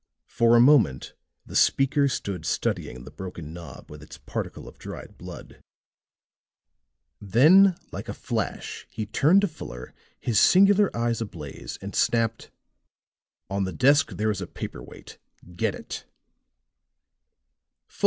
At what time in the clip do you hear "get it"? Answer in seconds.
15.55-16.07